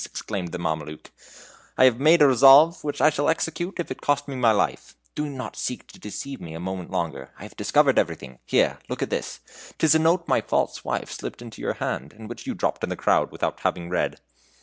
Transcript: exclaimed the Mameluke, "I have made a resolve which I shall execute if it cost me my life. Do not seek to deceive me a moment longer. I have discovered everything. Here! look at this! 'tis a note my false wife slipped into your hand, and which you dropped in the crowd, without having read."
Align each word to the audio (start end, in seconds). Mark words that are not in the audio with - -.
exclaimed 0.07 0.51
the 0.51 0.57
Mameluke, 0.57 1.11
"I 1.77 1.85
have 1.85 1.99
made 1.99 2.23
a 2.23 2.27
resolve 2.27 2.83
which 2.83 3.01
I 3.01 3.11
shall 3.11 3.29
execute 3.29 3.75
if 3.79 3.91
it 3.91 4.01
cost 4.01 4.27
me 4.27 4.35
my 4.35 4.51
life. 4.51 4.95
Do 5.13 5.29
not 5.29 5.55
seek 5.55 5.85
to 5.89 5.99
deceive 5.99 6.41
me 6.41 6.55
a 6.55 6.59
moment 6.59 6.89
longer. 6.89 7.29
I 7.37 7.43
have 7.43 7.55
discovered 7.55 7.99
everything. 7.99 8.39
Here! 8.47 8.79
look 8.89 9.03
at 9.03 9.11
this! 9.11 9.41
'tis 9.77 9.93
a 9.93 9.99
note 9.99 10.27
my 10.27 10.41
false 10.41 10.83
wife 10.83 11.11
slipped 11.11 11.43
into 11.43 11.61
your 11.61 11.73
hand, 11.73 12.13
and 12.13 12.27
which 12.27 12.47
you 12.47 12.55
dropped 12.55 12.83
in 12.83 12.89
the 12.89 12.95
crowd, 12.95 13.31
without 13.31 13.59
having 13.59 13.89
read." 13.89 14.19